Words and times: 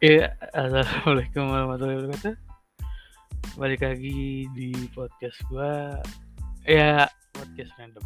Ya, 0.00 0.32
assalamualaikum 0.56 1.44
warahmatullahi 1.44 2.00
wabarakatuh. 2.00 2.32
Balik 3.60 3.84
lagi 3.84 4.48
di 4.56 4.72
podcast 4.96 5.36
gua. 5.52 6.00
Ya, 6.64 7.04
podcast 7.36 7.68
random. 7.76 8.00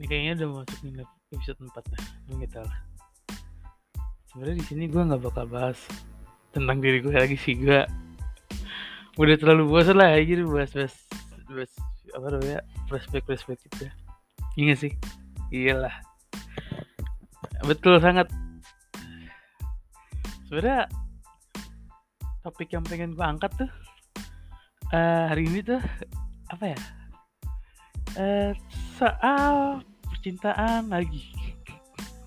Ini 0.00 0.04
kayaknya 0.08 0.32
udah 0.40 0.64
masuk 0.64 0.78
nih 0.80 1.04
episode 1.36 1.60
4 1.60 1.76
nah. 1.76 2.02
Ini 2.24 2.34
kita 2.48 2.64
lah. 2.64 2.78
Sebenarnya 4.32 4.56
di 4.56 4.64
sini 4.64 4.88
gua 4.88 5.12
nggak 5.12 5.22
bakal 5.28 5.44
bahas 5.44 5.76
tentang 6.56 6.80
diri 6.80 7.04
gue 7.04 7.20
lagi 7.20 7.36
sih 7.36 7.52
gua 7.52 7.84
udah 9.20 9.36
terlalu 9.36 9.68
bosan 9.68 10.00
lah 10.00 10.16
aja 10.16 10.40
bahas 10.40 10.72
bahas 10.72 10.96
bahas 11.52 11.72
apa 12.16 12.26
namanya 12.32 12.64
flashback 12.88 13.28
flashback 13.28 13.60
gitu 13.68 13.92
ya. 13.92 13.92
Iya 14.56 14.74
sih? 14.80 14.92
Iyalah. 15.52 16.00
Betul 17.60 18.00
sangat 18.00 18.32
sebenarnya 20.52 20.84
topik 22.44 22.76
yang 22.76 22.84
pengen 22.84 23.16
gue 23.16 23.24
angkat 23.24 23.48
tuh 23.56 23.72
uh, 24.92 25.32
hari 25.32 25.48
ini 25.48 25.64
tuh 25.64 25.80
apa 26.52 26.76
ya? 26.76 26.78
Uh, 28.12 28.52
soal 29.00 29.80
percintaan 30.04 30.92
lagi. 30.92 31.32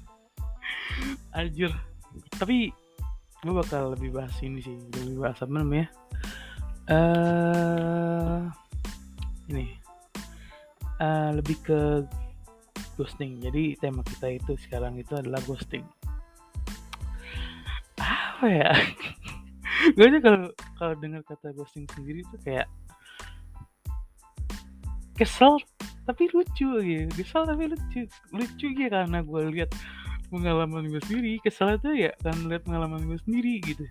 Anjir 1.38 1.70
tapi 2.42 2.74
gue 3.46 3.54
bakal 3.54 3.94
lebih 3.94 4.18
bahas 4.18 4.34
ini 4.42 4.58
sih 4.58 4.74
lebih 4.74 5.22
bahas 5.22 5.38
apa 5.46 5.54
namanya? 5.62 5.88
Uh, 6.90 8.50
ini. 9.54 9.78
Uh, 10.98 11.30
lebih 11.38 11.62
ke 11.62 12.02
ghosting. 12.98 13.38
Jadi 13.38 13.78
tema 13.78 14.02
kita 14.02 14.34
itu 14.34 14.58
sekarang 14.66 14.98
itu 14.98 15.14
adalah 15.14 15.38
ghosting 15.46 15.86
apa 18.46 18.54
ya? 18.54 18.72
Gue 19.98 20.06
aja 20.06 20.20
kalau 20.22 20.54
kalau 20.78 20.94
dengar 21.02 21.26
kata 21.26 21.50
ghosting 21.58 21.90
sendiri 21.98 22.22
tuh 22.30 22.38
kayak 22.46 22.70
kesel 25.18 25.58
tapi 26.06 26.30
lucu 26.30 26.70
gitu. 26.86 27.10
Kesel 27.18 27.50
tapi 27.50 27.74
lucu. 27.74 28.06
Lucu 28.30 28.68
ya 28.78 28.88
karena 28.94 29.26
gue 29.26 29.42
lihat 29.50 29.74
pengalaman 30.30 30.94
gue 30.94 31.02
sendiri. 31.10 31.42
Kesel 31.42 31.82
itu 31.82 31.90
ya 32.06 32.14
kan 32.22 32.38
lihat 32.46 32.70
pengalaman 32.70 33.02
gue 33.10 33.18
sendiri 33.26 33.66
gitu. 33.66 33.82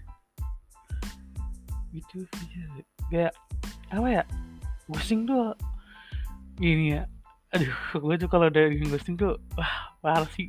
Gitu 1.91 2.23
aja. 2.23 2.63
Kayak 3.11 3.35
apa 3.91 4.09
ya? 4.09 4.25
Ghosting 4.87 5.27
tuh 5.27 5.59
ini 6.63 6.95
ya. 6.95 7.11
Aduh 7.51 7.75
gue 7.99 8.15
tuh 8.23 8.31
kalau 8.31 8.47
dari 8.47 8.79
ghosting 8.87 9.19
tuh 9.19 9.35
wah 9.59 9.99
parah 9.99 10.31
sih 10.39 10.47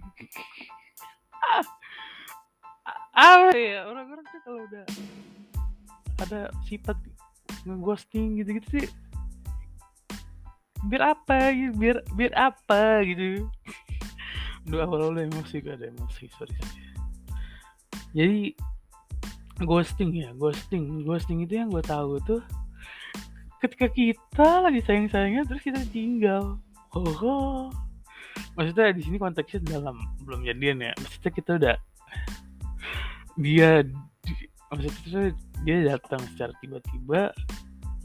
apa 3.16 3.56
ya 3.56 3.88
orang-orang 3.88 4.26
tuh 4.28 4.40
kalau 4.44 4.62
udah 4.68 4.86
ada 6.20 6.42
sifat 6.68 7.00
ngeghosting 7.64 8.40
gitu-gitu 8.40 8.68
sih 8.80 8.88
biar 10.86 11.18
apa 11.18 11.50
gitu 11.56 11.74
biar 11.80 11.98
biar 12.14 12.34
apa 12.38 13.02
gitu. 13.08 13.50
Duh 14.70 14.82
awal-awal 14.82 15.22
emosi 15.22 15.62
gak 15.62 15.82
ada 15.82 15.90
emosi 15.90 16.30
sorry 16.36 16.54
sorry. 16.54 16.84
Jadi 18.16 18.42
ghosting 19.64 20.12
ya 20.12 20.30
ghosting 20.36 21.08
ghosting 21.08 21.48
itu 21.48 21.56
yang 21.56 21.72
gue 21.72 21.84
tahu 21.86 22.20
tuh 22.28 22.44
ketika 23.64 23.88
kita 23.88 24.50
lagi 24.60 24.84
sayang-sayangnya 24.84 25.48
terus 25.48 25.64
kita 25.64 25.80
tinggal 25.96 26.60
oh, 26.92 27.16
oh. 27.24 27.66
maksudnya 28.60 28.92
di 28.92 29.02
sini 29.02 29.16
konteksnya 29.16 29.64
dalam 29.80 29.96
belum 30.28 30.44
jadian 30.44 30.84
ya 30.84 30.92
maksudnya 31.00 31.32
kita 31.32 31.52
udah 31.56 31.76
dia 33.36 33.84
maksudnya 34.72 35.32
dia 35.64 35.96
datang 35.96 36.22
secara 36.34 36.52
tiba-tiba 36.60 37.32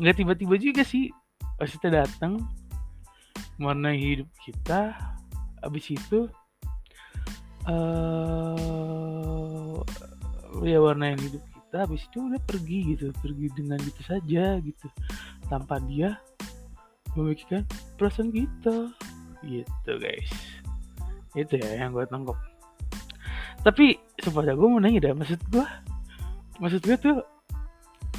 nggak 0.01 0.17
tiba-tiba 0.17 0.55
juga 0.57 0.83
sih 0.87 1.11
maksudnya 1.59 2.05
datang 2.05 2.41
warna 3.61 3.93
hidup 3.93 4.29
kita 4.43 4.97
abis 5.61 5.93
itu 5.93 6.29
uh, 7.69 8.91
ya 10.65 10.81
warna 10.81 11.13
yang 11.13 11.21
hidup 11.21 11.45
kita 11.45 11.77
habis 11.87 12.03
itu 12.09 12.19
udah 12.19 12.41
pergi 12.49 12.79
gitu 12.97 13.13
pergi 13.21 13.47
dengan 13.53 13.79
gitu 13.85 14.03
saja 14.03 14.57
gitu 14.59 14.87
tanpa 15.53 15.79
dia 15.85 16.17
memikirkan 17.19 17.67
perasaan 17.99 18.31
kita 18.31 18.91
gitu 19.47 19.93
guys. 19.99 20.31
Itu 21.35 21.59
ya 21.59 21.87
yang 21.87 21.95
gue 21.95 22.05
tangkap 22.07 22.37
tapi 23.60 24.00
supaya 24.21 24.56
gue 24.56 24.69
mau 24.69 24.81
nanya 24.81 25.10
dah 25.10 25.15
maksud 25.16 25.41
gue 25.53 25.66
maksud 26.60 26.81
gue 26.84 26.97
tuh 26.97 27.16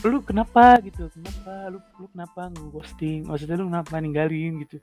lu 0.01 0.17
kenapa 0.25 0.81
gitu 0.81 1.13
kenapa 1.13 1.69
lu 1.69 1.77
lu 2.01 2.05
kenapa 2.09 2.49
ghosting 2.73 3.21
maksudnya 3.29 3.61
lu 3.61 3.69
kenapa 3.69 4.01
ninggalin 4.01 4.57
gitu? 4.65 4.81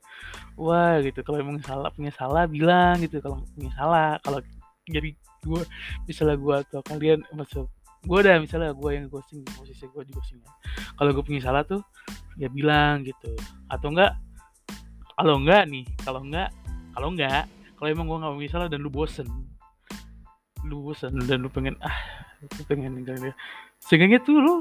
Wah 0.55 1.03
gitu 1.03 1.27
kalau 1.27 1.43
emang 1.43 1.59
salah 1.67 1.91
punya 1.91 2.15
salah 2.15 2.47
bilang 2.47 3.03
gitu 3.03 3.19
kalau 3.19 3.43
punya 3.59 3.71
salah 3.75 4.15
kalau 4.23 4.39
jadi 4.87 5.11
gue 5.43 5.63
misalnya 6.07 6.37
gue 6.39 6.55
atau 6.71 6.81
kalian 6.87 7.19
maksud 7.35 7.67
gue 8.07 8.19
udah 8.23 8.39
misalnya 8.39 8.71
gue 8.79 8.91
yang 8.95 9.11
ghosting 9.11 9.43
posisi 9.59 9.91
gue 9.91 10.03
di 10.07 10.15
ghosting 10.15 10.39
kalau 10.95 11.11
gue 11.11 11.25
punya 11.27 11.43
salah 11.43 11.67
tuh 11.67 11.83
ya 12.39 12.47
bilang 12.47 13.03
gitu. 13.03 13.35
Atau 13.67 13.91
enggak 13.91 14.15
kalau 15.19 15.43
enggak 15.43 15.67
nih 15.67 15.87
kalau 16.07 16.23
enggak 16.23 16.55
kalau 16.95 17.11
enggak 17.11 17.51
kalau 17.75 17.89
emang 17.91 18.07
gue 18.07 18.19
nggak 18.23 18.35
punya 18.39 18.51
salah 18.55 18.67
dan 18.71 18.87
lu 18.87 18.91
bosen 18.91 19.27
lu 20.69 20.85
bosan 20.85 21.17
dan 21.25 21.41
lu 21.41 21.49
pengen 21.49 21.75
ah 21.81 21.97
lu 22.45 22.63
pengen 22.69 22.95
ninggalin 23.01 23.33
dia. 23.33 23.35
Sehingga 23.81 24.21
tuh 24.21 24.39
lu 24.39 24.55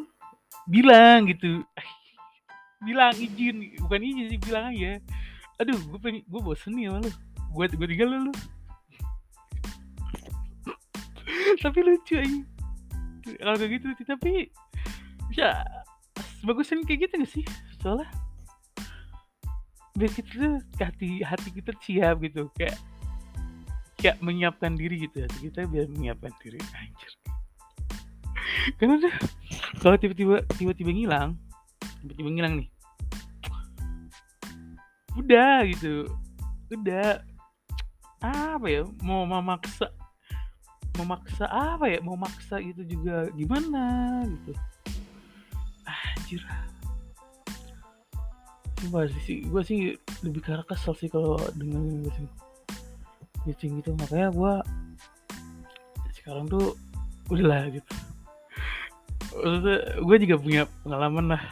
bilang 0.71 1.27
gitu 1.27 1.61
bilang 2.81 3.13
izin. 3.13 3.75
Bukan 3.83 4.01
izin 4.01 4.25
sih 4.31 4.39
bilang 4.39 4.71
aja. 4.71 5.03
Aduh 5.59 5.75
gue 5.75 5.99
pengen 5.99 6.23
gue 6.23 6.41
bosen 6.41 6.73
nih 6.73 6.87
sama 6.87 7.03
lu. 7.03 7.11
Gue 7.51 7.65
gue 7.67 7.87
tinggal 7.87 8.09
lu, 8.11 8.33
tapi 11.63 11.79
lucu 11.83 12.15
aja. 12.19 12.41
Kalau 13.27 13.55
kayak 13.59 13.71
gitu 13.75 13.87
tapi 14.07 14.51
ya 15.35 15.63
bagusan 16.47 16.87
kayak 16.87 17.07
gitu 17.07 17.13
gak 17.19 17.31
sih? 17.31 17.45
Soalnya 17.83 18.07
biar 19.97 20.11
kita 20.13 20.29
tuh 20.29 20.55
hati 20.77 21.25
hati 21.25 21.49
kita 21.49 21.73
siap 21.81 22.21
gitu 22.21 22.53
kayak 22.53 22.77
kayak 23.97 24.17
menyiapkan 24.21 24.77
diri 24.77 25.09
gitu 25.09 25.25
ya. 25.25 25.27
Kita 25.29 25.65
biar 25.65 25.89
menyiapkan 25.89 26.31
diri 26.41 26.61
anjir. 26.61 27.11
Karena 28.77 28.93
udah. 29.01 29.15
Kalau 29.81 29.97
tiba-tiba 29.97 30.45
tiba-tiba 30.57 30.91
ngilang 30.93 31.37
tiba-tiba 32.01 32.29
ngilang 32.29 32.53
nih. 32.61 32.69
Udah 35.17 35.65
gitu. 35.65 36.05
Udah. 36.71 37.25
Apa 38.21 38.65
ya? 38.69 38.81
Mau 39.01 39.25
memaksa 39.25 39.89
memaksa 40.97 41.45
apa 41.49 41.89
ya? 41.89 41.99
Mau 42.01 42.17
maksa 42.17 42.61
itu 42.61 42.85
juga 42.85 43.29
gimana 43.33 44.23
gitu. 44.25 44.53
Anjir. 45.85 46.41
Coba 48.77 49.09
sih, 49.25 49.41
gue 49.41 49.61
sih 49.65 49.79
lebih 50.21 50.41
karena 50.45 50.61
kesel 50.61 50.93
sih 50.93 51.09
kalau 51.09 51.41
dengan 51.57 52.05
gue 52.05 52.13
sih 52.13 52.29
pitching 53.47 53.79
gitu. 53.79 53.95
Makanya 53.95 54.35
gue 54.35 54.53
sekarang 56.19 56.51
tuh 56.51 56.75
udahlah 57.31 57.71
gitu. 57.71 57.93
Maksudnya 59.31 59.77
gue 60.03 60.17
juga 60.27 60.35
punya 60.35 60.61
pengalaman 60.83 61.25
lah. 61.31 61.43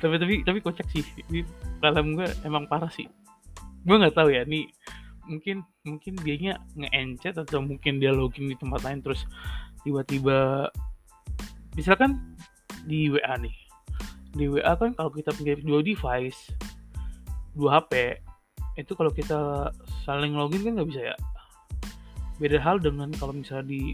Tapi 0.00 0.16
tapi 0.16 0.34
tapi 0.40 0.58
kocak 0.64 0.88
sih. 0.88 1.04
Ini 1.28 1.44
pengalaman 1.84 2.24
gue 2.24 2.28
emang 2.48 2.64
parah 2.64 2.88
sih. 2.88 3.04
Gue 3.84 4.00
nggak 4.00 4.16
tahu 4.16 4.32
ya 4.32 4.48
nih 4.48 4.72
mungkin 5.30 5.62
mungkin 5.86 6.18
dianya 6.26 6.58
nge-encet 6.74 7.38
atau 7.38 7.62
mungkin 7.62 8.02
dia 8.02 8.10
login 8.10 8.50
di 8.50 8.58
tempat 8.58 8.82
lain 8.82 8.98
terus 8.98 9.22
tiba-tiba 9.86 10.66
misalkan 11.78 12.18
di 12.88 13.12
WA 13.12 13.38
nih. 13.38 13.54
Di 14.34 14.50
WA 14.50 14.74
kan 14.74 14.90
kalau 14.98 15.14
kita 15.14 15.30
punya 15.36 15.54
dua 15.62 15.84
device 15.86 16.50
dua 17.54 17.82
HP 17.82 18.22
itu 18.80 18.92
kalau 18.96 19.12
kita 19.12 19.70
saling 20.08 20.32
login 20.32 20.64
kan 20.64 20.72
nggak 20.80 20.88
bisa 20.88 21.02
ya? 21.12 21.16
Beda 22.40 22.56
hal 22.56 22.80
dengan 22.80 23.12
kalau 23.20 23.36
misalnya 23.36 23.68
di 23.68 23.92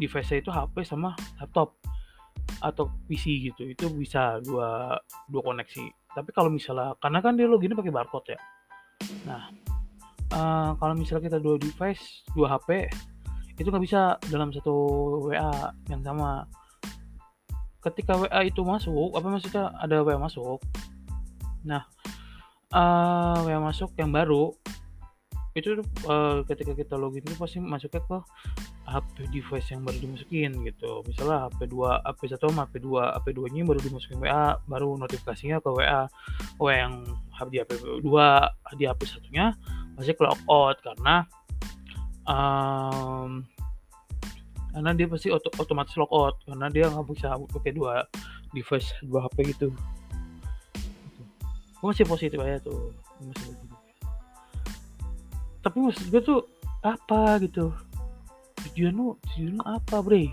device 0.00 0.40
itu 0.40 0.50
HP 0.50 0.82
sama 0.88 1.12
laptop 1.38 1.76
atau 2.64 2.88
PC 3.06 3.52
gitu. 3.52 3.68
Itu 3.68 3.92
bisa 3.92 4.40
dua 4.40 4.96
dua 5.28 5.42
koneksi. 5.44 5.84
Tapi 6.16 6.30
kalau 6.32 6.48
misalnya 6.48 6.96
karena 6.98 7.18
kan 7.20 7.36
dia 7.36 7.44
loginnya 7.44 7.76
pakai 7.76 7.92
barcode 7.92 8.32
ya. 8.32 8.40
Nah 9.28 9.42
uh, 10.32 10.70
kalau 10.80 10.94
misalnya 10.96 11.28
kita 11.28 11.38
dua 11.38 11.60
device 11.60 12.24
dua 12.32 12.56
HP 12.56 12.88
itu 13.54 13.68
nggak 13.70 13.84
bisa 13.84 14.18
dalam 14.32 14.50
satu 14.50 14.74
WA 15.30 15.70
yang 15.92 16.02
sama. 16.02 16.48
Ketika 17.84 18.16
WA 18.16 18.48
itu 18.48 18.64
masuk 18.64 19.12
apa 19.12 19.28
maksudnya? 19.28 19.70
Ada 19.76 20.00
WA 20.00 20.16
masuk. 20.16 20.58
Nah 21.68 21.84
uh, 22.74 23.46
WA 23.46 23.58
masuk 23.62 23.94
yang 23.96 24.10
baru 24.10 24.50
itu 25.54 25.78
uh, 26.10 26.42
ketika 26.50 26.74
kita 26.74 26.98
login 26.98 27.22
itu 27.22 27.38
pasti 27.38 27.62
masuknya 27.62 28.02
ke 28.02 28.18
HP 28.90 29.14
device 29.30 29.70
yang 29.70 29.86
baru 29.86 29.98
dimasukin 30.02 30.50
gitu. 30.66 31.06
Misalnya 31.06 31.46
HP 31.46 31.70
2 31.70 32.10
HP 32.10 32.20
1 32.34 32.42
sama 32.42 32.66
HP 32.66 32.74
2 32.82 33.14
HP 33.14 33.26
2 33.38 33.54
nya 33.54 33.62
baru 33.62 33.80
dimasukin 33.80 34.18
WA 34.18 34.58
baru 34.66 34.98
notifikasinya 34.98 35.62
ke 35.62 35.70
WA 35.70 36.10
oh 36.58 36.70
yang 36.74 37.06
di 37.54 37.62
HP 37.62 37.70
2 38.02 38.02
di 38.74 38.84
HP 38.90 39.00
satunya 39.06 39.54
masih 39.94 40.18
clock 40.18 40.42
out 40.50 40.76
karena 40.82 41.22
um, 42.26 43.46
karena 44.74 44.90
dia 44.90 45.06
pasti 45.06 45.30
oto, 45.30 45.54
otomatis 45.62 45.94
out 45.94 46.42
karena 46.42 46.66
dia 46.66 46.90
nggak 46.90 47.06
bisa 47.14 47.38
pakai 47.38 47.72
dua 47.78 48.02
device 48.50 48.90
dua 49.06 49.30
HP 49.30 49.54
gitu 49.54 49.70
gue 51.84 51.92
masih 51.92 52.08
positif 52.08 52.40
aja 52.40 52.64
tuh. 52.64 52.96
Masih 53.20 53.52
positif. 53.52 53.68
tapi 55.60 55.76
maksud 55.84 56.08
gue 56.08 56.22
tuh 56.24 56.40
apa 56.80 57.36
gitu? 57.44 57.76
Tujuan 58.64 58.96
lu 58.96 59.20
tujuan 59.28 59.60
lu 59.60 59.64
apa 59.68 60.00
bre? 60.00 60.32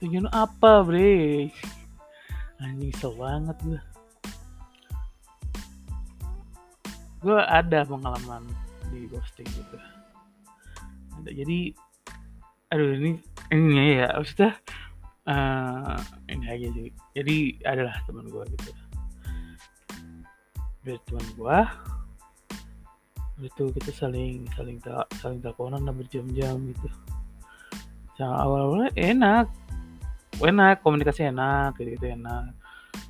Tujuan 0.00 0.24
lu 0.24 0.32
apa 0.32 0.80
bre? 0.80 1.52
Anjing 2.64 2.96
kesel 2.96 3.12
banget 3.20 3.60
gue 3.60 3.80
gue 7.20 7.40
ada 7.44 7.84
pengalaman 7.84 8.46
di 8.88 9.04
ghosting 9.10 9.50
gitu 9.50 9.76
ada 11.18 11.30
jadi 11.34 11.74
aduh 12.70 12.94
ini 12.94 13.18
ini 13.50 14.00
ya 14.00 14.16
maksudnya 14.16 14.54
uh, 15.28 15.98
ini 16.30 16.46
aja 16.46 16.68
sih. 16.72 16.88
Jadi 17.12 17.36
adalah 17.66 18.00
teman 18.06 18.30
gue 18.32 18.44
gitu 18.54 18.70
dari 20.88 21.00
teman 21.04 21.26
gue 21.36 21.58
itu 23.44 23.70
kita 23.70 23.90
saling 23.94 24.48
saling 24.56 24.82
tak 24.82 25.06
saling 25.22 25.38
teleponan 25.38 25.86
lah 25.86 25.94
berjam-jam 25.94 26.58
gitu. 26.74 26.88
Yang 28.18 28.32
awal-awalnya 28.34 28.90
enak. 28.98 29.46
Enak 30.42 30.82
komunikasi 30.82 31.30
enak 31.30 31.78
gitu, 31.78 31.94
gitu 31.94 32.06
enak. 32.18 32.50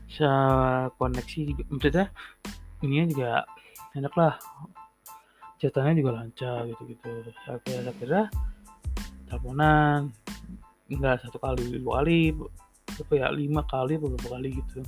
Se 0.09 0.29
koneksi 1.01 1.41
juga 1.49 1.63
maksudnya 1.73 2.07
ini 2.85 3.09
juga 3.09 3.49
enak 3.97 4.13
lah. 4.21 4.35
Catatannya 5.57 5.97
juga 5.97 6.11
lancar 6.21 6.69
gitu 6.69 6.83
gitu 6.93 7.09
akhirnya 7.49 7.89
akhirnya 7.89 8.25
teleponan. 9.33 10.13
Enggak 10.93 11.25
satu 11.25 11.41
kali 11.41 11.81
dua 11.81 12.05
kali 12.05 12.37
apa 12.99 13.13
ya 13.17 13.33
lima 13.33 13.65
kali 13.65 13.97
beberapa 13.97 14.37
kali 14.37 14.61
gitu. 14.61 14.85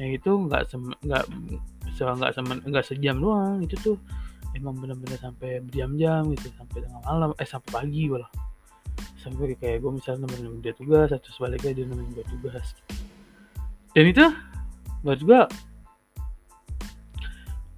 Nah 0.00 0.06
itu 0.08 0.30
nggak 0.48 0.72
nggak 1.04 1.24
nggak 1.94 2.34
nggak 2.66 2.84
sejam 2.86 3.22
doang 3.22 3.62
itu 3.62 3.78
tuh 3.78 3.96
emang 4.54 4.78
bener-bener 4.78 5.18
sampai 5.18 5.62
berjam-jam 5.66 6.30
gitu 6.34 6.50
sampai 6.54 6.86
tengah 6.86 7.02
malam 7.02 7.30
eh 7.38 7.46
sampai 7.46 7.70
pagi 7.70 8.06
malah. 8.06 8.30
Sampai 9.18 9.56
kayak 9.58 9.82
gue 9.82 9.90
misalnya 9.90 10.28
nemenin 10.28 10.62
dia 10.62 10.74
tugas 10.76 11.10
atau 11.10 11.30
sebaliknya 11.34 11.74
dia 11.74 11.84
nemenin 11.86 12.14
gue 12.14 12.26
tugas. 12.28 12.76
Dan 13.94 14.10
itu 14.10 14.26
buat 15.02 15.20
gue 15.20 15.40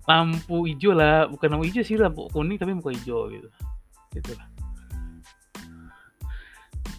lampu 0.07 0.57
hijau 0.71 0.95
lah 0.95 1.27
bukan 1.27 1.49
lampu 1.51 1.67
hijau 1.67 1.83
sih 1.83 1.99
lampu 1.99 2.31
kuning 2.31 2.57
tapi 2.61 2.77
muka 2.77 2.93
hijau 2.93 3.33
gitu. 3.33 3.49
Gitu 4.13 4.31
lah. 4.37 4.49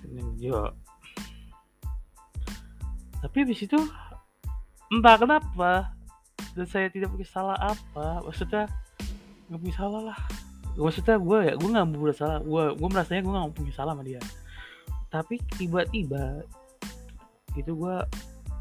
Hijau. 0.06 0.74
Tapi 3.18 3.36
habis 3.42 3.62
itu 3.62 3.80
entah 4.94 5.18
kenapa 5.18 5.97
dan 6.58 6.66
saya 6.66 6.90
tidak 6.90 7.14
punya 7.14 7.28
salah 7.30 7.58
apa. 7.62 8.26
Maksudnya 8.26 8.66
nggak 9.48 9.60
punya 9.62 9.76
salah 9.78 10.02
lah. 10.10 10.20
Maksudnya 10.74 11.16
gue 11.22 11.40
ya 11.46 11.54
gue 11.54 11.70
nggak 11.70 11.88
punya 11.94 12.16
salah. 12.18 12.38
Gue 12.42 12.64
gue 12.74 12.90
merasanya 12.90 13.22
gue 13.22 13.34
nggak 13.38 13.54
punya 13.54 13.74
salah 13.78 13.94
sama 13.94 14.04
dia. 14.04 14.22
Tapi 15.14 15.38
tiba-tiba 15.62 16.42
itu 17.54 17.72
gue 17.78 17.96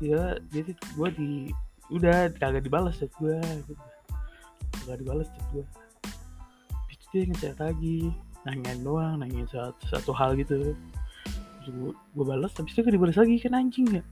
dia 0.04 0.36
dia 0.52 0.62
gue 0.76 1.08
di 1.16 1.30
udah 1.88 2.28
kagak 2.36 2.68
dibalas 2.68 3.00
chat 3.00 3.08
gue 3.16 3.40
gitu. 3.40 3.72
Kagak 4.84 5.00
dibalas 5.00 5.28
chat 5.32 5.46
gue 5.56 5.64
itu 6.92 7.04
dia 7.16 7.22
ngechat 7.32 7.56
lagi 7.56 8.12
nanyain 8.44 8.78
doang 8.84 9.24
nanyain 9.24 9.48
satu, 9.48 9.80
satu 9.88 10.12
hal 10.12 10.36
gitu. 10.36 10.76
Gue, 11.66 11.90
gue 11.96 12.24
balas 12.28 12.52
tapi 12.54 12.70
itu 12.70 12.84
dibalas 12.84 13.16
lagi 13.16 13.40
kan 13.40 13.56
anjing 13.56 13.88
ya. 13.88 14.04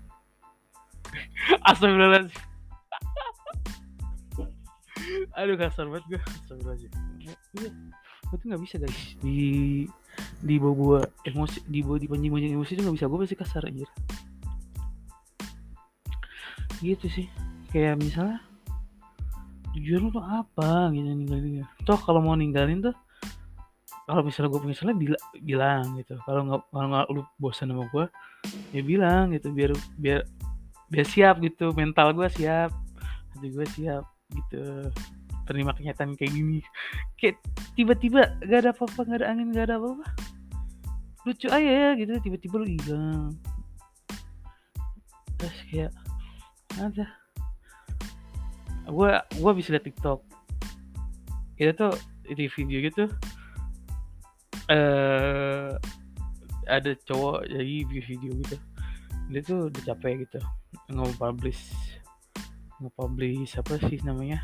Astagfirullahaladzim 1.71 2.54
aduh 5.35 5.57
kasar 5.59 5.87
banget 5.91 6.05
gue 6.15 6.21
astagfirullahaladzim. 6.23 6.91
Iya. 7.23 7.35
Itu 8.35 8.45
nggak 8.47 8.63
bisa 8.63 8.75
guys. 8.79 9.01
Di 9.21 9.39
di 10.43 10.55
bawa 10.59 10.75
bawa 10.75 11.01
emosi 11.27 11.59
di 11.67 11.81
bawa 11.83 11.99
di 11.99 12.07
panjang 12.07 12.55
emosi 12.55 12.71
itu 12.79 12.83
nggak 12.83 12.97
bisa. 12.97 13.11
Gue 13.11 13.19
pasti 13.23 13.37
kasar 13.39 13.63
aja 13.67 13.87
gitu 16.85 17.07
sih. 17.09 17.27
Kayak 17.73 17.99
misalnya 17.99 18.39
tujuan 19.75 20.07
lu 20.07 20.11
tuh 20.15 20.23
apa 20.23 20.95
gitu 20.95 21.03
ninggalin 21.03 21.67
toh 21.83 21.99
kalau 21.99 22.23
mau 22.23 22.39
ninggalin 22.39 22.79
tuh 22.79 22.95
kalau 24.07 24.23
misalnya 24.23 24.55
gue 24.55 24.61
punya 24.63 24.77
salah 24.77 24.95
bila, 24.95 25.19
bilang 25.41 25.99
gitu. 25.99 26.15
Kalau 26.23 26.41
nggak 26.47 26.61
kalau 26.71 26.87
nggak 26.93 27.07
lu 27.11 27.23
bosan 27.41 27.73
sama 27.73 27.89
gue 27.91 28.07
ya 28.71 28.83
bilang 28.85 29.33
gitu. 29.33 29.51
Biar 29.51 29.73
biar 29.99 30.21
biar 30.93 31.07
siap 31.09 31.41
gitu. 31.43 31.73
Mental 31.75 32.13
gue 32.13 32.29
siap. 32.31 32.71
Hati 33.35 33.49
gue 33.51 33.67
siap 33.75 34.05
gitu 34.35 34.91
terima 35.45 35.73
kenyataan 35.77 36.17
kayak 36.17 36.33
gini. 36.33 36.61
Kayak 37.21 37.41
tiba-tiba 37.79 38.37
gak 38.45 38.61
ada 38.65 38.71
apa-apa 38.73 39.01
gak 39.09 39.19
ada 39.23 39.27
angin 39.31 39.53
gak 39.53 39.71
ada 39.71 39.77
apa-apa. 39.81 40.07
Lucu 41.25 41.49
aja 41.49 41.71
ya 41.71 41.91
gitu. 41.97 42.13
Tiba-tiba 42.21 42.55
lu 42.61 42.69
hilang. 42.69 43.33
Terus 45.41 45.59
kayak 45.71 45.93
ada. 46.81 47.07
Gue 48.89 49.11
gue 49.17 49.53
bisa 49.57 49.73
liat 49.73 49.85
TikTok. 49.85 50.21
Itu 51.57 51.73
tuh 51.77 51.95
di 52.25 52.49
video 52.49 52.81
gitu 52.81 53.05
eh 54.73 54.73
uh, 54.73 55.77
ada 56.73 56.97
cowok 57.05 57.45
jadi 57.53 57.85
video 57.85 58.33
gitu. 58.41 58.57
Dia 59.29 59.41
tuh 59.45 59.69
udah 59.69 59.83
capek 59.93 60.25
gitu 60.25 60.41
nggak 60.91 61.17
publish 61.17 61.63
nggak 62.83 62.95
publish 62.99 63.53
apa 63.57 63.75
sih 63.87 63.99
namanya 64.03 64.43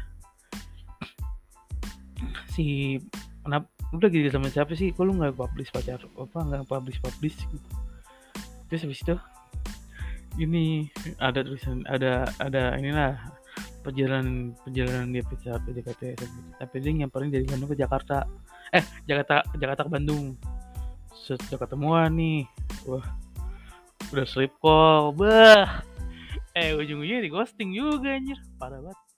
si 2.52 2.96
kenapa 3.42 3.66
udah 3.90 4.08
gitu 4.10 4.28
sama 4.30 4.48
siapa 4.52 4.72
sih? 4.78 4.94
Kok 4.94 5.02
lu 5.02 5.18
nggak 5.18 5.34
publish 5.34 5.70
pacar 5.74 5.98
apa 5.98 6.38
nggak 6.38 6.68
publish 6.70 6.98
publish 7.02 7.36
gitu? 7.50 7.68
Terus 8.70 8.82
habis 8.86 9.02
itu 9.02 9.16
ini 10.38 10.86
ada 11.18 11.42
tulisan 11.42 11.82
ada 11.90 12.30
ada 12.38 12.78
inilah 12.78 13.18
perjalanan 13.82 14.54
perjalanan 14.62 15.10
dia 15.10 15.24
pacar 15.26 15.58
PDKT 15.66 16.02
tapi 16.60 16.74
dia 16.78 16.92
nyamperin 16.94 17.32
dari 17.34 17.44
Bandung 17.48 17.70
ke 17.74 17.76
Jakarta. 17.78 18.28
Eh 18.70 18.84
Jakarta 19.10 19.42
Jakarta 19.58 19.82
ke 19.88 19.90
Bandung. 19.90 20.38
Sudah 21.10 21.58
ketemuan 21.58 22.14
nih. 22.14 22.46
Wah 22.86 23.04
udah 24.14 24.26
sleep 24.26 24.54
call. 24.62 25.12
Bah! 25.14 25.82
Eh 26.54 26.74
ujung-ujungnya 26.74 27.26
di 27.26 27.30
ghosting 27.30 27.74
juga 27.74 28.14
anjir. 28.14 28.38
Parah 28.58 28.78
banget 28.78 29.09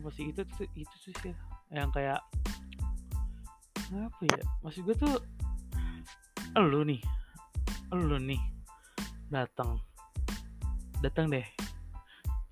pasti 0.00 0.32
itu 0.32 0.40
itu, 0.40 0.64
itu 0.86 0.96
sih 1.04 1.34
yang 1.68 1.92
kayak 1.92 2.20
apa 3.92 4.22
ya 4.24 4.40
maksud 4.64 4.88
gue 4.88 4.96
tuh 4.96 5.20
lu 6.56 6.80
nih 6.88 7.00
lu 7.92 8.16
nih 8.16 8.40
datang 9.28 9.76
datang 11.04 11.28
deh 11.28 11.44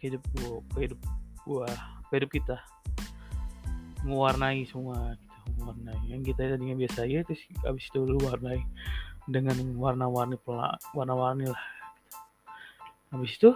ke 0.01 0.09
hidup 0.09 0.25
gua 0.41 0.59
ke 0.73 0.79
hidup 0.89 1.01
gua 1.45 1.69
ke 2.09 2.13
hidup 2.19 2.31
kita. 2.33 2.57
Mewarnai 4.03 4.65
semua 4.65 5.13
kita 5.21 5.61
mewarnai. 5.61 6.01
Yang 6.09 6.33
kita 6.33 6.57
tadinya 6.57 6.75
biasa 6.81 7.05
ya 7.05 7.21
terus 7.23 7.45
abis 7.69 7.85
itu 7.93 8.01
lu 8.01 8.17
warnai 8.25 8.65
dengan 9.29 9.55
warna-warni 9.77 10.41
warna-warni 10.97 11.53
lah. 11.53 11.63
Habis 13.13 13.37
itu 13.37 13.53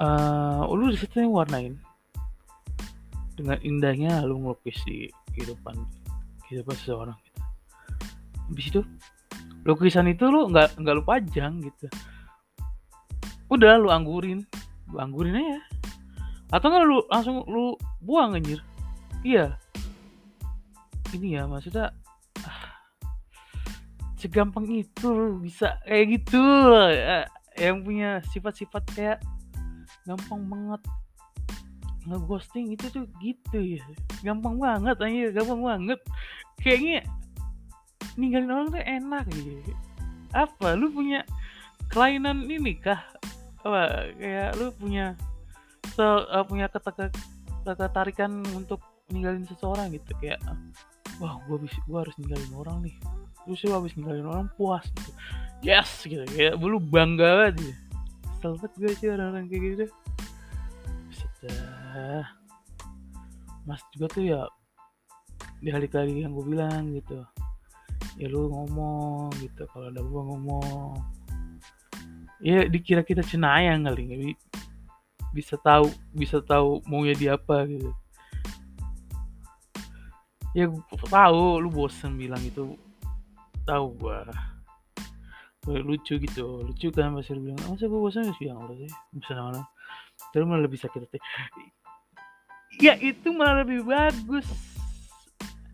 uh, 0.00 0.68
lu 0.68 0.92
di 0.92 0.98
situ 0.98 1.22
yang 1.22 1.32
warnain 1.32 1.74
dengan 3.36 3.60
indahnya 3.60 4.24
lu 4.24 4.40
ngelukis 4.40 4.80
di 4.88 5.12
kehidupan 5.36 5.76
kehidupan 6.48 6.74
seseorang 6.80 7.18
gitu. 7.20 7.40
Habis 8.48 8.66
itu 8.72 8.80
lukisan 9.66 10.08
itu 10.08 10.24
lu 10.30 10.48
nggak 10.48 10.78
nggak 10.80 10.94
lu 10.96 11.04
pajang 11.04 11.60
gitu. 11.60 11.86
Udah 13.52 13.78
lu 13.78 13.92
anggurin, 13.92 14.42
lu 14.90 14.96
anggurin 14.98 15.36
aja. 15.36 15.60
Atau 16.54 16.72
nggak 16.72 16.84
lu 16.86 16.98
langsung 17.12 17.44
lu 17.44 17.76
buang 18.00 18.38
anjir. 18.38 18.62
Iya. 19.20 19.58
Ini 21.14 21.38
ya 21.38 21.42
maksudnya 21.46 21.94
ah, 22.42 22.62
segampang 24.18 24.66
itu 24.70 25.38
bisa 25.38 25.78
kayak 25.86 26.06
gitu 26.18 26.42
ya, 26.90 27.26
yang 27.58 27.82
punya 27.86 28.22
sifat-sifat 28.30 28.82
kayak 28.94 29.18
gampang 30.06 30.42
banget. 30.46 30.82
Ngeghosting 32.06 32.70
itu 32.72 32.86
tuh 32.88 33.04
gitu 33.18 33.58
ya. 33.58 33.82
Gampang 34.22 34.56
banget 34.62 34.96
aja 35.02 35.34
gampang 35.34 35.60
banget. 35.60 36.00
Kayaknya 36.62 37.04
ninggalin 38.16 38.50
orang 38.54 38.68
tuh 38.72 38.80
enak 38.80 39.24
gitu 39.34 39.74
apa 40.36 40.76
lu 40.76 40.92
punya 40.92 41.24
kelainan 41.88 42.44
ini 42.44 42.76
kah? 42.76 43.00
Apa 43.64 44.12
kayak 44.20 44.60
lu 44.60 44.68
punya 44.76 45.16
se 45.96 46.04
uh, 46.04 46.44
punya 46.44 46.68
ketertarikan 47.64 48.44
untuk 48.52 48.84
ninggalin 49.08 49.48
seseorang 49.48 49.94
gitu 49.96 50.12
kayak 50.20 50.42
wah 51.22 51.40
gue 51.48 51.56
bisa 51.64 51.80
gue 51.88 51.98
harus 51.98 52.14
ninggalin 52.20 52.52
orang 52.52 52.78
nih. 52.84 52.96
Terus 53.48 53.64
gue 53.64 53.74
habis 53.74 53.94
ninggalin 53.96 54.26
orang 54.28 54.46
puas 54.60 54.84
gitu. 54.92 55.10
Yes 55.64 56.04
gitu. 56.04 56.22
Kayak 56.36 56.60
lu 56.60 56.78
bangga 56.78 57.48
banget 57.48 57.64
gitu 57.64 57.74
selamat 58.54 58.72
gue 58.78 58.92
sih 58.94 59.08
orang-orang 59.10 59.44
kayak 59.50 59.62
gitu? 59.74 59.86
Sudah 61.10 62.22
mas 63.66 63.82
juga 63.90 64.06
tuh 64.14 64.22
ya 64.22 64.40
di 65.58 65.74
hari 65.74 65.90
lagi 65.90 66.22
yang 66.22 66.30
gue 66.30 66.46
bilang 66.46 66.94
gitu. 66.94 67.26
Ya 68.14 68.30
lu 68.30 68.46
ngomong 68.46 69.34
gitu 69.42 69.66
kalau 69.74 69.90
ada 69.90 69.98
gue 69.98 70.22
ngomong. 70.22 70.94
Ya 72.38 72.62
dikira 72.70 73.02
kita 73.02 73.26
cenayang 73.26 73.82
kali 73.90 74.02
nggak 74.06 74.20
bisa 75.34 75.58
tahu 75.58 75.90
bisa 76.14 76.38
tahu 76.38 76.78
maunya 76.86 77.18
dia 77.18 77.34
apa 77.34 77.66
gitu. 77.66 77.90
Ya 80.54 80.70
tahu 81.10 81.60
lu 81.60 81.68
bosen 81.68 82.14
bilang 82.14 82.40
itu 82.46 82.78
tahu 83.66 83.92
gua 83.98 84.24
lucu 85.66 86.14
gitu. 86.22 86.62
Lucu 86.62 86.88
kan 86.94 87.14
lu 87.14 87.40
bilang 87.42 87.58
masa 87.66 87.90
gua 87.90 88.00
bosan 88.06 88.30
ya? 88.30 88.32
Sih 88.38 88.46
yang 88.46 88.62
sih. 88.70 88.90
Bisa 89.14 89.34
mana? 89.34 89.62
Terus 90.30 90.44
malah 90.46 90.62
lebih 90.64 90.78
sakit 90.78 91.00
hati. 91.02 91.18
Ya 92.80 92.94
itu 93.00 93.32
malah 93.32 93.64
lebih 93.64 93.82
bagus. 93.84 94.46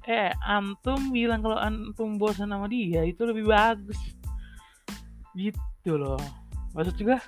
Eh 0.07 0.35
antum 0.43 1.15
bilang 1.15 1.43
kalau 1.43 1.59
antum 1.59 2.19
bosan 2.19 2.51
sama 2.51 2.67
dia 2.67 3.07
itu 3.07 3.23
lebih 3.23 3.47
bagus. 3.47 3.99
Gitu 5.37 5.93
loh. 5.95 6.21
Maksud 6.73 6.97
juga 6.97 7.21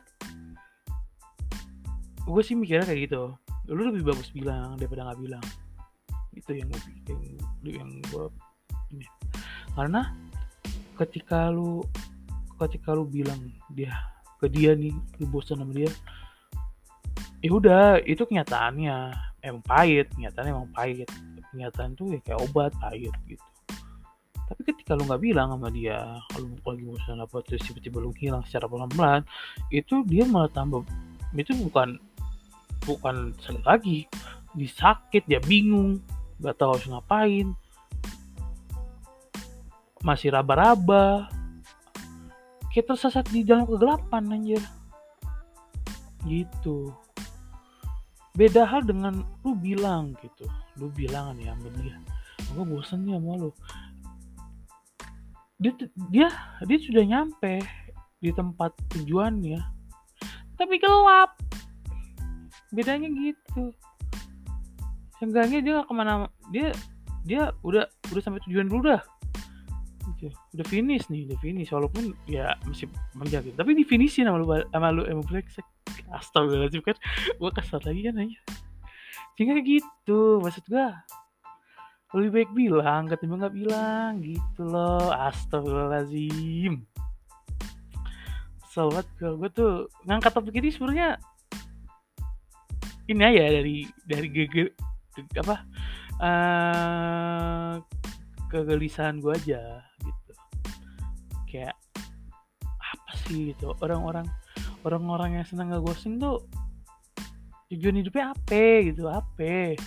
gue 2.24 2.42
sih 2.42 2.56
mikirnya 2.56 2.88
kayak 2.88 3.00
gitu. 3.10 3.22
Lu 3.68 3.82
lebih 3.84 4.04
bagus 4.04 4.32
bilang 4.32 4.80
daripada 4.80 5.10
nggak 5.10 5.20
bilang. 5.20 5.44
Itu 6.34 6.56
yang 6.56 6.66
gue 6.72 6.80
yang, 7.10 7.22
yang 7.62 7.90
gue 8.10 8.26
ini. 8.94 9.06
Karena 9.74 10.10
ketika 10.94 11.50
lu 11.50 11.82
ketika 12.60 12.94
lu 12.94 13.06
bilang 13.06 13.38
dia 13.72 13.92
ke 14.38 14.46
dia 14.46 14.76
nih 14.76 14.94
lu 15.18 15.26
bosan 15.30 15.62
sama 15.62 15.72
dia 15.74 15.90
ya 17.44 17.50
udah 17.52 18.00
itu 18.04 18.24
kenyataannya 18.24 19.12
emang 19.44 19.62
pahit 19.64 20.08
kenyataannya 20.16 20.52
emang 20.52 20.72
pahit. 20.72 21.08
Kenyataan 21.54 21.94
tuh 21.94 22.10
ya 22.10 22.18
kayak 22.26 22.42
obat 22.50 22.74
pahit 22.82 23.14
gitu. 23.30 23.46
Tapi 24.34 24.60
ketika 24.66 24.98
lu 24.98 25.06
nggak 25.06 25.22
bilang 25.22 25.54
sama 25.54 25.70
dia 25.70 26.18
kalau 26.34 26.50
lagi 26.66 26.82
bosan 26.82 27.22
apa 27.22 27.36
terus 27.46 27.62
tiba-tiba 27.62 28.02
lu 28.02 28.10
hilang 28.18 28.42
secara 28.42 28.66
pelan-pelan 28.66 29.22
itu 29.70 30.02
dia 30.10 30.26
malah 30.26 30.50
tambah 30.50 30.82
itu 31.38 31.54
bukan 31.62 31.94
bukan 32.82 33.30
sakit 33.38 33.62
lagi. 33.62 34.10
Disakit 34.58 35.22
dia 35.30 35.38
bingung 35.38 36.02
nggak 36.42 36.58
tahu 36.58 36.74
harus 36.74 36.90
ngapain. 36.90 37.46
Masih 40.02 40.34
raba-raba 40.34 41.30
kita 42.74 42.98
tersesat 42.98 43.30
di 43.30 43.46
dalam 43.46 43.70
kegelapan 43.70 44.34
anjir. 44.34 44.62
Gitu. 46.26 46.90
Beda 48.34 48.66
hal 48.66 48.82
dengan 48.82 49.22
lu 49.46 49.54
bilang 49.54 50.18
gitu. 50.18 50.42
Lu 50.74 50.90
bilang 50.90 51.38
nih 51.38 51.54
sama 51.54 51.70
dia 51.78 51.94
aku 52.50 52.62
bosen 52.66 53.06
nih 53.06 53.14
sama 53.14 53.34
lu. 53.38 53.50
Dia 55.62 55.70
dia 56.10 56.28
dia 56.66 56.78
sudah 56.82 57.04
nyampe 57.06 57.62
di 58.18 58.30
tempat 58.34 58.74
tujuannya 58.94 59.58
tapi 60.58 60.74
gelap. 60.82 61.38
Bedanya 62.74 63.06
gitu. 63.10 63.70
Seenggaknya 65.22 65.62
dia 65.62 65.76
ke 65.86 65.92
mana 65.94 66.26
dia 66.50 66.74
dia 67.22 67.54
udah 67.62 67.86
udah 68.10 68.22
sampai 68.22 68.42
tujuan 68.50 68.66
dulu 68.66 68.90
dah 68.94 69.02
udah 70.54 70.66
finish 70.66 71.08
nih 71.08 71.26
udah 71.28 71.38
finish. 71.40 71.70
Walaupun 71.72 72.12
ya 72.28 72.54
masih 72.68 72.88
menjaga 73.16 73.50
tapi 73.56 73.76
di 73.76 73.84
finishin 73.86 74.28
sama 74.28 74.38
lu 74.40 74.46
sama 74.70 74.88
lu 74.92 75.02
emo 75.08 75.24
black 75.24 75.48
astagfirullahaladzim 76.12 76.82
kan? 76.84 76.96
Gue 77.40 77.50
kesal 77.54 77.80
lagi 77.82 78.00
kan 78.04 78.20
aja 78.20 78.38
sehingga 79.34 79.58
gitu 79.66 80.38
maksud 80.38 80.62
gue 80.70 80.86
lebih 82.14 82.30
baik 82.30 82.50
bilang 82.54 83.10
ketimbang 83.10 83.42
nggak 83.42 83.56
bilang 83.58 84.22
gitu 84.22 84.62
loh. 84.62 85.10
Astagfirullahaladzim. 85.10 86.86
Sobat 88.70 89.06
kalau 89.18 89.42
gue 89.42 89.50
tuh 89.50 89.90
ngangkat 90.06 90.30
topik 90.30 90.54
ini 90.62 90.70
sebenarnya 90.70 91.18
ini 93.10 93.22
aja 93.22 93.42
dari 93.58 93.76
dari 94.06 94.28
geger 94.30 94.70
apa 95.42 95.56
uh, 96.22 97.74
kegelisahan 98.50 99.18
gue 99.18 99.34
aja 99.34 99.82
kayak 101.54 101.76
apa 102.66 103.12
sih? 103.30 103.54
itu 103.54 103.70
orang-orang 103.78 104.26
orang-orang 104.82 105.38
yang 105.38 105.46
senang 105.46 105.70
ghosting 105.78 106.18
tuh 106.18 106.42
tujuan 107.70 108.02
hidupnya 108.02 108.34
apa 108.34 108.90
gitu 108.90 109.06
apa? 109.06 109.78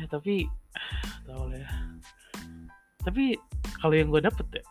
Ya 0.00 0.04
tapi 0.08 0.48
tau 1.28 1.44
lah 1.52 1.60
ya. 1.60 1.70
Tapi 3.04 3.36
kalau 3.78 3.94
yang 3.94 4.08
gue 4.08 4.24
dapet 4.24 4.46
ya 4.56 4.64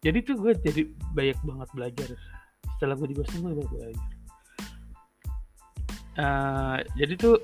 jadi 0.00 0.18
tuh 0.24 0.36
gue 0.40 0.52
jadi 0.58 0.82
banyak 1.14 1.38
banget 1.44 1.68
belajar. 1.76 2.08
Setelah 2.76 2.94
gue 2.98 3.08
di 3.12 3.16
ghosting 3.16 3.40
gue 3.46 3.54
banyak 3.54 3.70
belajar. 3.70 4.08
Uh, 6.20 6.76
jadi 6.98 7.14
tuh 7.16 7.36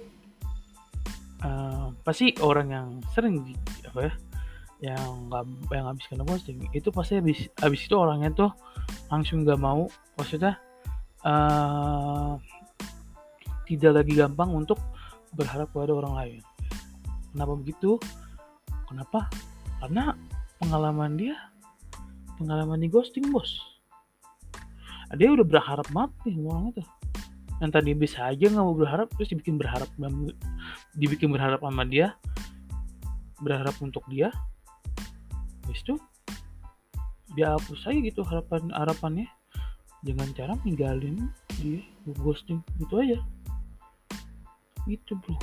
uh, 1.47 1.95
pasti 2.02 2.35
orang 2.43 2.69
yang 2.69 2.88
sering 3.14 3.55
apa 3.88 4.11
ya 4.11 4.12
yang 4.85 5.33
nggak 5.33 5.45
yang 5.73 5.88
habis 5.88 6.04
kena 6.04 6.25
ghosting 6.28 6.61
itu 6.76 6.92
pasti 6.92 7.16
habis 7.16 7.49
habis 7.56 7.80
itu 7.88 7.97
orangnya 7.97 8.28
tuh 8.37 8.52
langsung 9.09 9.40
nggak 9.40 9.56
mau 9.56 9.88
maksudnya 10.21 10.61
uh, 11.25 12.37
tidak 13.66 14.02
lagi 14.02 14.12
gampang 14.14 14.54
untuk 14.54 14.78
berharap 15.35 15.68
pada 15.75 15.92
orang 15.92 16.14
lain. 16.16 16.40
Kenapa 17.35 17.52
begitu? 17.59 18.00
Kenapa? 18.88 19.28
Karena 19.83 20.14
pengalaman 20.62 21.18
dia 21.18 21.37
pengalaman 22.38 22.80
di 22.80 22.88
ghosting 22.88 23.28
bos. 23.28 23.59
Dia 25.18 25.35
udah 25.35 25.47
berharap 25.47 25.87
mati 25.90 26.33
orang 26.40 26.73
itu. 26.73 26.83
Yang 27.59 27.71
tadi 27.73 27.90
bisa 27.97 28.18
aja 28.28 28.47
nggak 28.49 28.64
mau 28.64 28.76
berharap 28.76 29.09
terus 29.16 29.33
dibikin 29.33 29.56
berharap 29.56 29.88
dibikin 30.97 31.28
berharap 31.33 31.61
sama 31.64 31.85
dia 31.88 32.16
berharap 33.40 33.76
untuk 33.80 34.04
dia 34.09 34.33
habis 35.76 35.85
itu 35.85 35.97
dia 37.37 37.52
hapus 37.52 37.85
aja 37.85 38.00
gitu 38.00 38.25
harapan 38.25 38.73
harapannya. 38.73 39.28
Dengan 40.00 40.33
cara 40.33 40.56
ninggalin 40.64 41.28
dia 41.61 41.85
ghosting 42.16 42.64
gitu 42.80 42.97
aja. 42.97 43.21
Gitu 44.88 45.12
bro. 45.21 45.37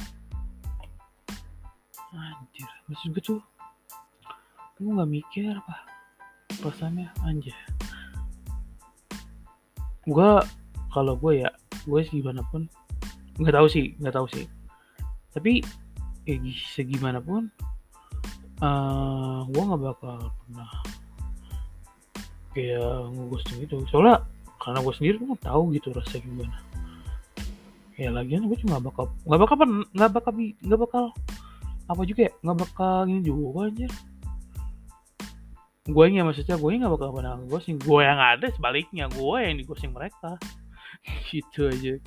Anjir 2.13 2.69
maksud 2.89 3.09
gue 3.13 3.23
tuh 3.25 3.41
kamu 4.77 4.97
nggak 4.97 5.11
mikir 5.21 5.53
apa 5.53 5.75
perasaannya 6.57 7.13
anjir. 7.29 7.53
Gue 10.09 10.29
kalau 10.89 11.13
gue 11.13 11.45
ya 11.45 11.49
gue 11.85 12.01
sih 12.09 12.25
gimana 12.25 12.41
pun 12.49 12.65
nggak 13.37 13.53
tahu 13.53 13.67
sih 13.69 13.93
nggak 14.01 14.15
tahu 14.17 14.25
sih. 14.33 14.49
Tapi 15.33 15.61
eh, 16.25 16.39
segimana 16.73 17.21
pun 17.21 17.53
uh, 18.63 18.67
eh, 18.67 19.39
gue 19.51 19.63
nggak 19.67 19.81
bakal 19.83 20.17
pernah 20.31 20.71
kayak 22.55 22.95
ngegosting 23.11 23.59
itu. 23.67 23.75
Soalnya 23.91 24.23
karena 24.61 24.79
gue 24.79 24.93
sendiri 24.95 25.15
tuh 25.19 25.39
tahu 25.43 25.61
gitu 25.75 25.91
rasa 25.91 26.15
gimana. 26.23 26.57
Ya 27.99 28.09
lagian 28.09 28.47
gue 28.47 28.57
cuma 28.63 28.79
bakal 28.79 29.11
nggak 29.27 29.39
bakal 29.43 29.55
nggak 29.93 30.11
bakal 30.15 30.31
nggak 30.39 30.79
bakal 30.79 31.03
apa 31.83 32.01
juga 32.07 32.31
ya 32.31 32.33
nggak 32.41 32.57
bakal 32.63 32.95
ini 33.11 33.19
juga 33.27 33.67
aja 33.67 33.91
gue 35.83 36.05
nya 36.15 36.23
maksudnya 36.23 36.55
gue 36.55 36.79
nggak 36.79 36.95
bakal 36.95 37.11
pernah 37.11 37.35
ghosting 37.43 37.75
gue 37.75 37.99
yang 37.99 38.15
ada 38.15 38.47
sebaliknya 38.55 39.11
gue 39.11 39.37
yang 39.43 39.59
digosting 39.59 39.91
mereka. 39.91 40.39
Gitu 41.27 41.67
aja. 41.67 41.99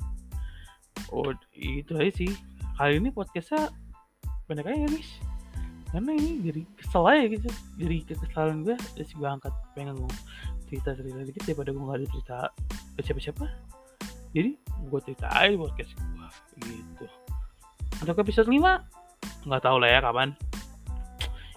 Oh 1.13 1.29
itu 1.53 1.93
aja 1.93 2.11
sih. 2.17 2.33
Kali 2.73 2.97
ini 2.97 3.13
podcastnya 3.13 3.69
banyak 4.49 4.65
aja 4.65 4.85
guys 4.89 5.26
karena 5.87 6.11
ini 6.19 6.31
jadi 6.43 6.61
kesel 6.75 7.03
aja 7.07 7.25
gitu. 7.31 7.49
Jadi 7.79 7.95
kekesalan 8.11 8.57
gue 8.67 8.75
terus 8.95 9.11
gue 9.15 9.27
angkat 9.27 9.53
pengen 9.71 9.95
ngomong 9.95 10.19
cerita 10.67 10.91
cerita 10.99 11.23
dikit 11.23 11.43
daripada 11.47 11.69
gue 11.71 11.83
gak 11.83 11.97
ada 11.97 12.07
cerita 12.11 12.37
siapa 12.99 13.21
siapa 13.23 13.45
jadi 14.35 14.51
gue 14.59 14.99
ceritain 15.07 15.55
podcast 15.55 15.91
gue 15.95 16.27
gitu. 16.67 17.05
Untuk 18.03 18.17
episode 18.19 18.49
5 18.51 19.47
nggak 19.47 19.63
tahu 19.63 19.77
lah 19.79 19.89
ya 19.89 19.99
kapan. 20.03 20.35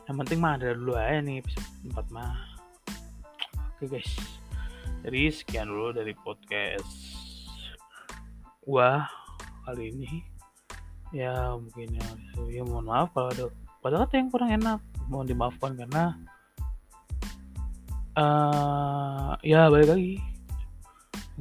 Yang 0.06 0.16
penting 0.26 0.38
mah 0.38 0.52
ada 0.58 0.74
dulu 0.74 0.94
aja 0.94 1.18
nih 1.20 1.42
episode 1.42 1.68
4 1.90 2.14
mah. 2.14 2.34
Oke 3.76 3.84
guys. 3.90 4.12
Jadi 5.00 5.20
sekian 5.32 5.68
dulu 5.68 5.96
dari 5.96 6.12
podcast 6.12 6.88
gua 8.64 9.08
kali 9.66 9.90
ini. 9.92 10.22
Ya 11.10 11.56
mungkin 11.58 11.98
ya, 11.98 12.08
ya 12.46 12.62
mohon 12.62 12.86
maaf 12.86 13.10
kalau 13.10 13.28
ada 13.34 13.44
pada 13.80 14.04
kata 14.04 14.20
yang 14.20 14.28
kurang 14.28 14.52
enak 14.52 14.80
mohon 15.08 15.24
dimaafkan 15.24 15.72
karena 15.72 16.12
uh, 18.14 19.32
ya 19.40 19.72
balik 19.72 19.88
lagi. 19.96 20.14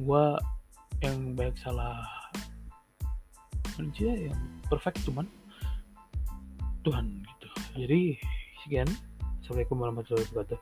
Gua 0.00 0.40
yang 1.04 1.36
baik 1.36 1.56
salah 1.60 2.00
manusia 3.76 4.32
yang 4.32 4.40
perfect 4.72 5.04
cuman 5.04 5.28
Tuhan 6.80 7.20
gitu. 7.24 7.48
Jadi 7.76 8.00
sekian. 8.64 8.88
Assalamualaikum 9.44 9.76
warahmatullahi 9.76 10.28
wabarakatuh. 10.32 10.60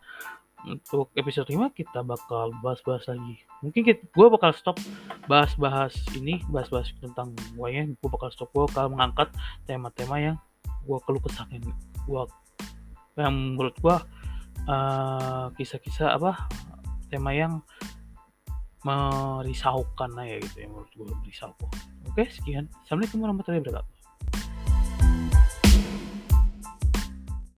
Untuk 0.67 1.15
episode 1.15 1.47
5 1.47 1.71
kita 1.71 2.03
bakal 2.03 2.51
bahas-bahas 2.59 3.07
lagi. 3.07 3.39
Mungkin 3.63 3.95
gue 3.95 4.27
bakal 4.27 4.51
stop 4.51 4.83
bahas-bahas 5.31 5.95
ini 6.19 6.43
bahas-bahas 6.51 6.91
tentang 6.99 7.31
ya 7.71 7.87
gue 7.87 8.09
bakal 8.11 8.35
stop 8.35 8.51
gue 8.51 8.67
bakal 8.67 8.91
mengangkat 8.91 9.31
tema-tema 9.71 10.19
yang 10.19 10.37
gue 10.89 10.99
keluh 11.05 11.21
kesahkan 11.21 11.61
gue 12.09 12.23
yang 13.21 13.37
menurut 13.55 13.77
gue 13.77 13.97
uh, 14.65 15.53
kisah-kisah 15.61 16.17
apa 16.17 16.49
tema 17.13 17.37
yang 17.37 17.61
merisaukan 18.87 20.17
aja 20.23 20.39
gitu 20.41 20.57
ya 20.65 20.69
menurut 20.71 20.91
gue 20.95 21.07
merisaukan. 21.27 21.69
Oke 22.09 22.31
sekian. 22.31 22.71
Assalamualaikum 22.87 23.21
warahmatullahi 23.21 23.61
wabarakatuh 23.61 23.98